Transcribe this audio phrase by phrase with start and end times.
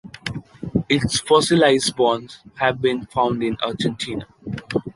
[0.89, 4.25] Its fossilized bones have been found in Argentina.